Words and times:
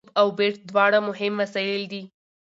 توپ 0.05 0.11
او 0.19 0.27
بېټ 0.37 0.55
دواړه 0.69 0.99
مهم 1.09 1.33
وسایل 1.41 1.83
دي. 1.91 2.03